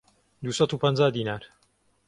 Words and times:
دوو 0.43 0.57
سەد 0.57 0.71
و 0.73 0.81
پەنجا 0.81 1.07
دینار 1.15 1.43